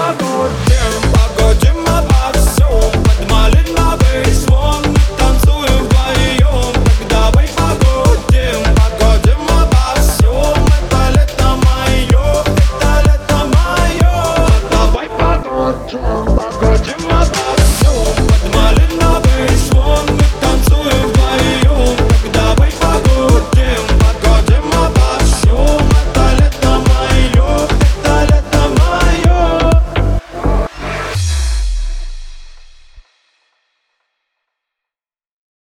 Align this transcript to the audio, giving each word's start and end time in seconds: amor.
amor. 0.00 0.69